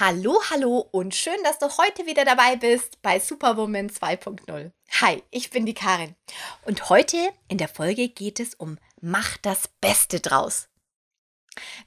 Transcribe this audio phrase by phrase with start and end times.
[0.00, 4.70] Hallo, hallo und schön, dass du heute wieder dabei bist bei Superwoman 2.0.
[5.00, 6.14] Hi, ich bin die Karin
[6.66, 7.16] und heute
[7.48, 10.68] in der Folge geht es um Mach das Beste draus.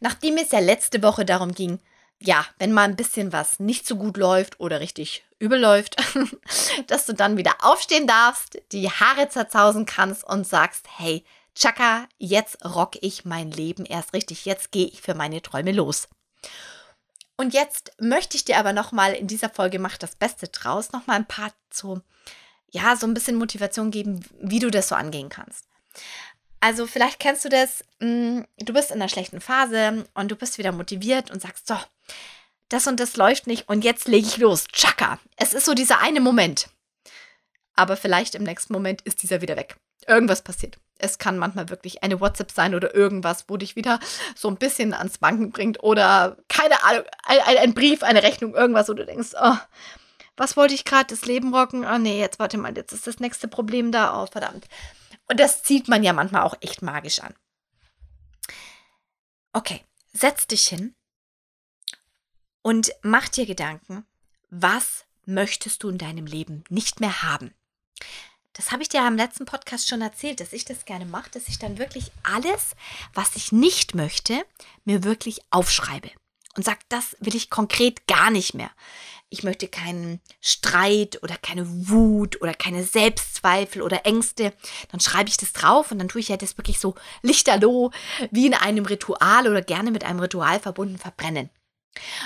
[0.01, 1.79] Nachdem es ja letzte Woche darum ging,
[2.19, 5.95] ja, wenn mal ein bisschen was nicht so gut läuft oder richtig übel läuft,
[6.87, 11.23] dass du dann wieder aufstehen darfst, die Haare zerzausen kannst und sagst, hey,
[11.55, 16.09] Chaka, jetzt rock ich mein Leben erst richtig, jetzt gehe ich für meine Träume los.
[17.41, 21.15] Und jetzt möchte ich dir aber nochmal in dieser Folge Mach das Beste draus nochmal
[21.15, 21.99] ein paar so,
[22.69, 25.65] ja, so ein bisschen Motivation geben, wie du das so angehen kannst.
[26.59, 30.59] Also vielleicht kennst du das, mm, du bist in einer schlechten Phase und du bist
[30.59, 31.75] wieder motiviert und sagst, so,
[32.69, 34.65] das und das läuft nicht und jetzt lege ich los.
[34.71, 35.17] Chaka.
[35.35, 36.69] Es ist so dieser eine Moment.
[37.73, 39.77] Aber vielleicht im nächsten Moment ist dieser wieder weg.
[40.05, 40.77] Irgendwas passiert.
[41.01, 43.99] Es kann manchmal wirklich eine WhatsApp sein oder irgendwas, wo dich wieder
[44.35, 48.87] so ein bisschen ans Banken bringt oder keine Ahnung, ein, ein Brief, eine Rechnung, irgendwas,
[48.89, 49.57] wo du denkst, oh,
[50.37, 51.85] was wollte ich gerade, das Leben rocken?
[51.85, 54.67] Oh nee, jetzt warte mal, jetzt ist das nächste Problem da, oh verdammt.
[55.27, 57.33] Und das zieht man ja manchmal auch echt magisch an.
[59.53, 60.95] Okay, setz dich hin
[62.61, 64.05] und mach dir Gedanken,
[64.49, 67.53] was möchtest du in deinem Leben nicht mehr haben?
[68.53, 71.47] Das habe ich dir am letzten Podcast schon erzählt, dass ich das gerne mache, dass
[71.47, 72.75] ich dann wirklich alles,
[73.13, 74.43] was ich nicht möchte,
[74.83, 76.11] mir wirklich aufschreibe
[76.57, 78.69] und sage, das will ich konkret gar nicht mehr.
[79.29, 84.51] Ich möchte keinen Streit oder keine Wut oder keine Selbstzweifel oder Ängste.
[84.91, 87.91] Dann schreibe ich das drauf und dann tue ich ja das wirklich so lichterloh
[88.31, 91.49] wie in einem Ritual oder gerne mit einem Ritual verbunden verbrennen.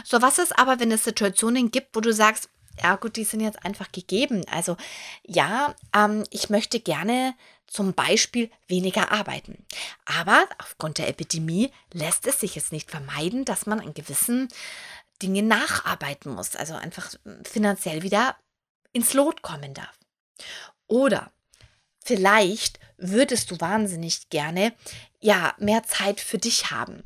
[0.03, 2.49] So, was ist aber, wenn es Situationen gibt, wo du sagst,
[2.81, 4.43] ja gut, die sind jetzt einfach gegeben.
[4.51, 4.77] Also
[5.25, 7.35] ja, ähm, ich möchte gerne
[7.67, 9.65] zum Beispiel weniger arbeiten.
[10.05, 14.49] Aber aufgrund der Epidemie lässt es sich jetzt nicht vermeiden, dass man an gewissen
[15.21, 16.55] Dingen nacharbeiten muss.
[16.55, 17.11] Also einfach
[17.43, 18.35] finanziell wieder
[18.93, 19.97] ins Lot kommen darf.
[20.87, 21.31] Oder
[22.03, 24.73] vielleicht würdest du wahnsinnig gerne
[25.19, 27.03] ja mehr Zeit für dich haben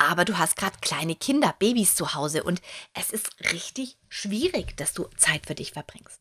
[0.00, 2.62] aber du hast gerade kleine Kinder, Babys zu Hause und
[2.94, 6.20] es ist richtig schwierig, dass du Zeit für dich verbringst.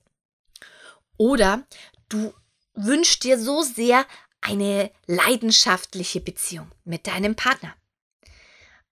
[1.18, 1.68] Oder
[2.08, 2.34] du
[2.74, 4.06] wünschst dir so sehr
[4.40, 7.76] eine leidenschaftliche Beziehung mit deinem Partner.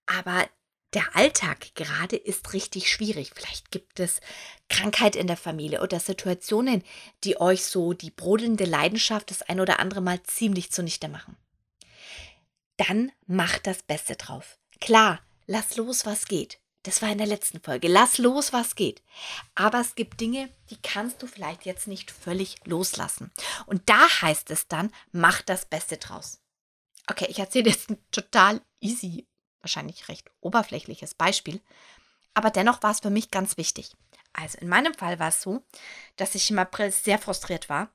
[0.05, 0.49] Aber
[0.93, 3.31] der Alltag gerade ist richtig schwierig.
[3.33, 4.19] Vielleicht gibt es
[4.69, 6.83] Krankheit in der Familie oder Situationen,
[7.23, 11.37] die euch so die brodelnde Leidenschaft das ein oder andere Mal ziemlich zunichte machen.
[12.77, 14.57] Dann macht das Beste drauf.
[14.79, 16.59] Klar, lass los, was geht.
[16.87, 17.89] Das war in der letzten Folge.
[17.89, 19.03] Lass los, was geht.
[19.55, 23.29] Aber es gibt Dinge, die kannst du vielleicht jetzt nicht völlig loslassen.
[23.65, 26.39] Und da heißt es dann, mach das Beste draus.
[27.05, 29.27] Okay, ich erzähle jetzt ein total easy,
[29.59, 31.59] wahrscheinlich recht oberflächliches Beispiel.
[32.33, 33.91] Aber dennoch war es für mich ganz wichtig.
[34.31, 35.65] Also in meinem Fall war es so,
[36.15, 37.91] dass ich im April sehr frustriert war,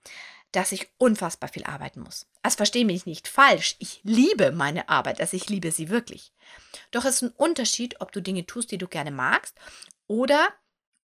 [0.53, 2.27] dass ich unfassbar viel arbeiten muss.
[2.43, 3.77] Also verstehe mich nicht falsch.
[3.79, 6.33] Ich liebe meine Arbeit, also ich liebe sie wirklich.
[6.91, 9.57] Doch es ist ein Unterschied, ob du Dinge tust, die du gerne magst
[10.07, 10.49] oder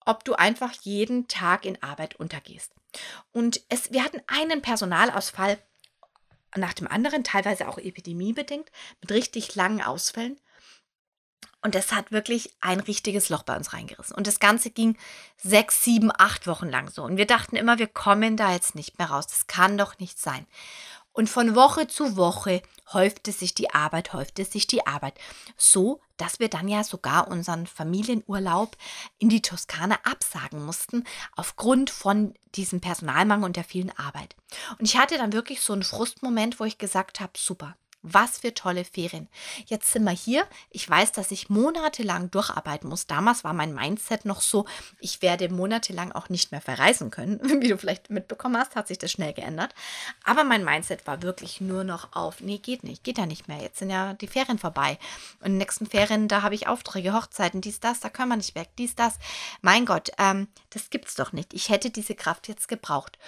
[0.05, 2.73] ob du einfach jeden Tag in Arbeit untergehst.
[3.33, 5.59] Und es, wir hatten einen Personalausfall
[6.57, 8.71] nach dem anderen, teilweise auch epidemiebedingt,
[9.01, 10.39] mit richtig langen Ausfällen.
[11.61, 14.15] Und das hat wirklich ein richtiges Loch bei uns reingerissen.
[14.15, 14.97] Und das Ganze ging
[15.37, 17.03] sechs, sieben, acht Wochen lang so.
[17.03, 19.27] Und wir dachten immer, wir kommen da jetzt nicht mehr raus.
[19.27, 20.47] Das kann doch nicht sein.
[21.13, 25.15] Und von Woche zu Woche häufte sich die Arbeit, häufte sich die Arbeit.
[25.57, 28.77] So, dass wir dann ja sogar unseren Familienurlaub
[29.19, 31.03] in die Toskana absagen mussten,
[31.35, 34.37] aufgrund von diesem Personalmangel und der vielen Arbeit.
[34.79, 38.55] Und ich hatte dann wirklich so einen Frustmoment, wo ich gesagt habe, super, was für
[38.55, 39.29] tolle Ferien.
[39.67, 40.47] Jetzt sind wir hier.
[40.71, 43.07] Ich weiß, dass ich monatelang durcharbeiten muss.
[43.07, 44.67] Damals war mein Mindset noch so,
[45.01, 47.41] ich werde monatelang auch nicht mehr verreisen können.
[47.63, 49.75] Wie du vielleicht mitbekommen hast, hat sich das schnell geändert.
[50.25, 53.61] Aber mein Mindset war wirklich nur noch auf, nee, geht nicht, geht ja nicht mehr.
[53.61, 54.99] Jetzt sind ja die Ferien vorbei.
[55.41, 58.37] Und in den nächsten Ferien, da habe ich Aufträge, Hochzeiten, dies, das, da können wir
[58.37, 59.19] nicht weg, dies, das.
[59.61, 61.53] Mein Gott, ähm, das gibt's doch nicht.
[61.53, 63.19] Ich hätte diese Kraft jetzt gebraucht.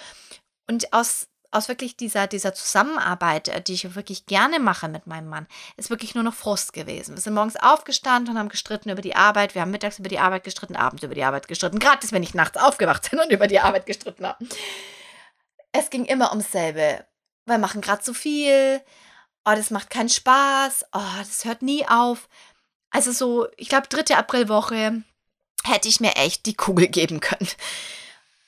[0.67, 5.29] Und aus aus wirklich dieser, dieser Zusammenarbeit, äh, die ich wirklich gerne mache mit meinem
[5.29, 7.15] Mann, ist wirklich nur noch Frust gewesen.
[7.15, 9.53] Wir sind morgens aufgestanden und haben gestritten über die Arbeit.
[9.53, 11.79] Wir haben mittags über die Arbeit gestritten, abends über die Arbeit gestritten.
[11.79, 14.45] Gratis, wenn ich nachts aufgewacht bin und über die Arbeit gestritten habe.
[15.73, 17.05] Es ging immer ums selbe.
[17.45, 18.81] Wir machen gerade zu viel.
[19.45, 20.85] Oh, das macht keinen Spaß.
[20.93, 22.29] Oh, das hört nie auf.
[22.91, 25.01] Also so, ich glaube, dritte Aprilwoche
[25.63, 27.47] hätte ich mir echt die Kugel geben können.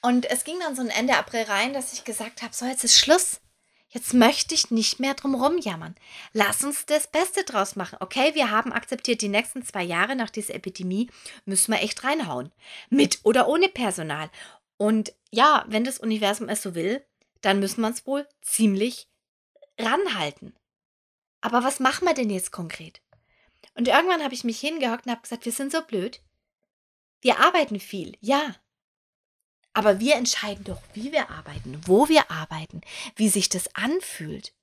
[0.04, 2.84] Und es ging dann so ein Ende April rein, dass ich gesagt habe, so jetzt
[2.84, 3.40] ist Schluss.
[3.88, 5.96] Jetzt möchte ich nicht mehr drum rumjammern.
[6.34, 7.98] Lass uns das Beste draus machen.
[8.02, 11.10] Okay, wir haben akzeptiert, die nächsten zwei Jahre nach dieser Epidemie
[11.46, 12.52] müssen wir echt reinhauen.
[12.90, 14.30] Mit oder ohne Personal.
[14.76, 17.06] Und ja, wenn das Universum es so will,
[17.40, 19.08] dann müssen wir uns wohl ziemlich
[19.80, 20.54] ranhalten.
[21.40, 23.00] Aber was machen wir denn jetzt konkret?
[23.76, 26.20] Und irgendwann habe ich mich hingehockt und habe gesagt, wir sind so blöd.
[27.22, 28.56] Wir arbeiten viel, ja.
[29.74, 32.82] Aber wir entscheiden doch, wie wir arbeiten, wo wir arbeiten,
[33.16, 34.54] wie sich das anfühlt.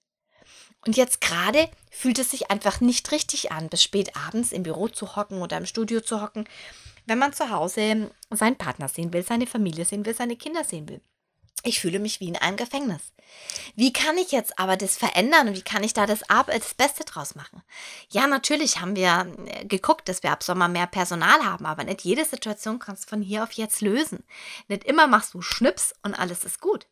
[0.86, 4.88] Und jetzt gerade fühlt es sich einfach nicht richtig an, bis spät abends im Büro
[4.88, 6.48] zu hocken oder im Studio zu hocken,
[7.06, 10.88] wenn man zu Hause seinen Partner sehen will, seine Familie sehen will, seine Kinder sehen
[10.88, 11.00] will.
[11.62, 13.12] Ich fühle mich wie in einem Gefängnis.
[13.76, 17.04] Wie kann ich jetzt aber das verändern und wie kann ich da das, das Beste
[17.04, 17.62] draus machen?
[18.10, 22.02] Ja, natürlich haben wir äh, geguckt, dass wir ab Sommer mehr Personal haben, aber nicht
[22.02, 24.24] jede Situation kannst du von hier auf jetzt lösen.
[24.68, 26.86] Nicht immer machst du Schnips und alles ist gut.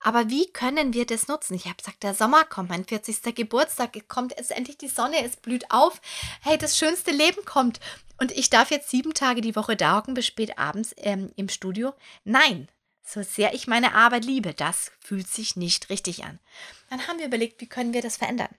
[0.00, 1.54] Aber wie können wir das nutzen?
[1.54, 3.34] Ich habe gesagt, der Sommer kommt, mein 40.
[3.34, 6.02] Geburtstag kommt, es endlich die Sonne, es blüht auf.
[6.42, 7.80] Hey, das schönste Leben kommt.
[8.18, 11.48] Und ich darf jetzt sieben Tage die Woche da hocken bis spät abends ähm, im
[11.48, 11.94] Studio.
[12.24, 12.68] Nein,
[13.04, 16.40] so sehr ich meine Arbeit liebe, das fühlt sich nicht richtig an.
[16.90, 18.54] Dann haben wir überlegt, wie können wir das verändern?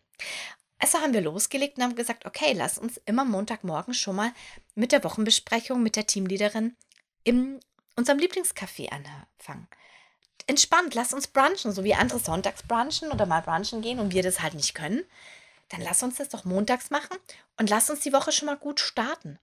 [0.78, 4.32] Also haben wir losgelegt und haben gesagt, okay, lass uns immer Montagmorgen schon mal
[4.76, 6.76] mit der Wochenbesprechung mit der Teamleaderin
[7.24, 7.60] in
[7.96, 9.68] unserem Lieblingscafé anfangen.
[10.48, 14.22] Entspannt, lass uns brunchen, so wie andere sonntags brunchen oder mal brunchen gehen und wir
[14.22, 15.04] das halt nicht können.
[15.70, 17.18] Dann lass uns das doch montags machen
[17.58, 19.40] und lass uns die Woche schon mal gut starten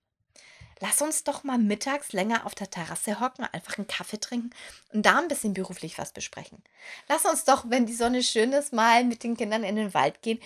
[0.82, 4.50] lass uns doch mal mittags länger auf der Terrasse hocken, einfach einen Kaffee trinken
[4.92, 6.62] und da ein bisschen beruflich was besprechen.
[7.08, 10.20] Lass uns doch, wenn die Sonne schön ist, mal mit den Kindern in den Wald
[10.22, 10.40] gehen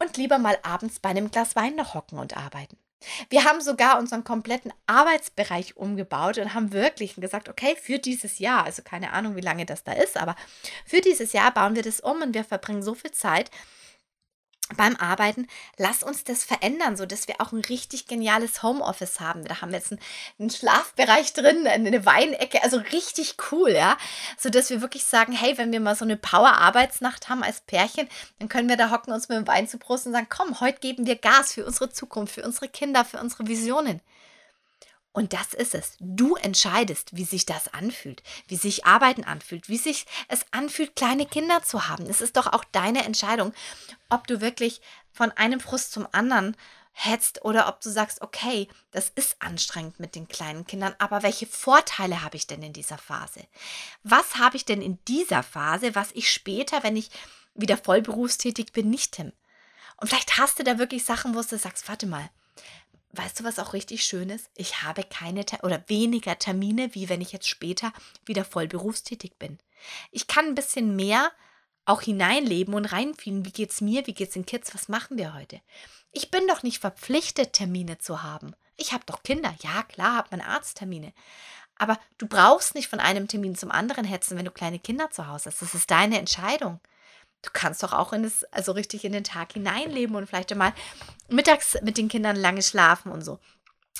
[0.00, 2.76] und lieber mal abends bei einem Glas Wein noch hocken und arbeiten.
[3.28, 8.64] Wir haben sogar unseren kompletten Arbeitsbereich umgebaut und haben wirklich gesagt, okay, für dieses Jahr,
[8.64, 10.34] also keine Ahnung, wie lange das da ist, aber
[10.84, 13.52] für dieses Jahr bauen wir das um und wir verbringen so viel Zeit
[14.76, 15.46] beim Arbeiten,
[15.76, 19.44] lass uns das verändern, so dass wir auch ein richtig geniales Homeoffice haben.
[19.44, 20.00] Da haben wir jetzt einen,
[20.38, 23.96] einen, Schlafbereich drin, eine Weinecke, also richtig cool, ja,
[24.36, 28.08] so dass wir wirklich sagen, hey, wenn wir mal so eine Power-Arbeitsnacht haben als Pärchen,
[28.38, 30.80] dann können wir da hocken uns mit dem Wein zu Brust und sagen, komm, heute
[30.80, 34.00] geben wir Gas für unsere Zukunft, für unsere Kinder, für unsere Visionen.
[35.16, 35.96] Und das ist es.
[35.98, 41.24] Du entscheidest, wie sich das anfühlt, wie sich Arbeiten anfühlt, wie sich es anfühlt, kleine
[41.24, 42.04] Kinder zu haben.
[42.04, 43.54] Es ist doch auch deine Entscheidung,
[44.10, 44.82] ob du wirklich
[45.14, 46.54] von einem Frust zum anderen
[46.92, 51.46] hetzt oder ob du sagst, okay, das ist anstrengend mit den kleinen Kindern, aber welche
[51.46, 53.40] Vorteile habe ich denn in dieser Phase?
[54.02, 57.08] Was habe ich denn in dieser Phase, was ich später, wenn ich
[57.54, 59.32] wieder voll berufstätig bin, nicht hin?
[59.96, 62.28] Und vielleicht hast du da wirklich Sachen, wo du sagst, warte mal,
[63.16, 64.50] Weißt du, was auch richtig schön ist?
[64.54, 67.92] Ich habe keine oder weniger Termine, wie wenn ich jetzt später
[68.24, 69.58] wieder voll berufstätig bin.
[70.10, 71.32] Ich kann ein bisschen mehr
[71.84, 73.44] auch hineinleben und reinfühlen.
[73.44, 74.06] Wie geht's mir?
[74.06, 74.74] Wie geht's den Kids?
[74.74, 75.60] Was machen wir heute?
[76.12, 78.54] Ich bin doch nicht verpflichtet, Termine zu haben.
[78.76, 79.54] Ich habe doch Kinder.
[79.62, 81.12] Ja, klar, habe man Arzttermine.
[81.78, 85.26] Aber du brauchst nicht von einem Termin zum anderen hetzen, wenn du kleine Kinder zu
[85.26, 85.62] Hause hast.
[85.62, 86.80] Das ist deine Entscheidung.
[87.46, 90.72] Du kannst doch auch in das, also richtig in den Tag hineinleben und vielleicht mal
[91.28, 93.38] mittags mit den Kindern lange schlafen und so.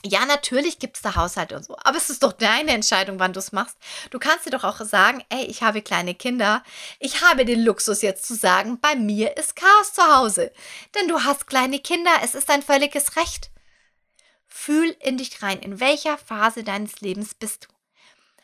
[0.04, 3.32] Ja, natürlich gibt es da Haushalt und so, aber es ist doch deine Entscheidung, wann
[3.32, 3.76] du es machst.
[4.10, 6.62] Du kannst dir doch auch sagen, ey, ich habe kleine Kinder.
[7.00, 10.52] Ich habe den Luxus jetzt zu sagen, bei mir ist Chaos zu Hause.
[10.94, 13.50] Denn du hast kleine Kinder, es ist dein völliges Recht.
[14.46, 17.68] Fühl in dich rein, in welcher Phase deines Lebens bist du?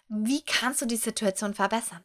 [0.09, 2.05] Wie kannst du die Situation verbessern?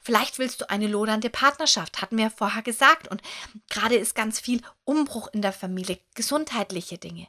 [0.00, 3.08] Vielleicht willst du eine lodernde Partnerschaft, hatten wir vorher gesagt.
[3.08, 3.22] Und
[3.68, 7.28] gerade ist ganz viel Umbruch in der Familie, gesundheitliche Dinge.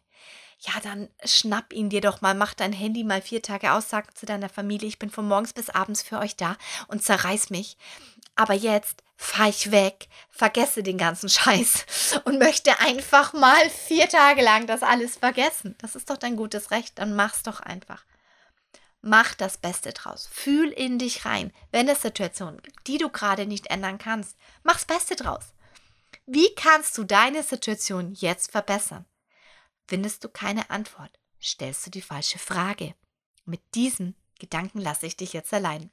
[0.60, 4.16] Ja, dann schnapp ihn dir doch mal, mach dein Handy mal vier Tage aus, sag
[4.16, 6.56] zu deiner Familie, ich bin von morgens bis abends für euch da
[6.88, 7.78] und zerreiß mich.
[8.36, 14.44] Aber jetzt fahr ich weg, vergesse den ganzen Scheiß und möchte einfach mal vier Tage
[14.44, 15.76] lang das alles vergessen.
[15.80, 18.04] Das ist doch dein gutes Recht, dann mach's doch einfach.
[19.02, 20.30] Mach das Beste draus.
[20.32, 21.52] Fühl in dich rein.
[21.72, 25.54] Wenn es Situationen gibt, die du gerade nicht ändern kannst, mach's Beste draus.
[26.28, 29.06] Wie kannst du deine Situation jetzt verbessern?
[29.88, 32.94] Findest du keine Antwort, stellst du die falsche Frage.
[33.46, 35.92] Mit diesem Gedanken lasse ich dich jetzt allein.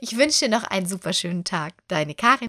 [0.00, 1.74] Ich wünsche dir noch einen super schönen Tag.
[1.88, 2.48] Deine Karin.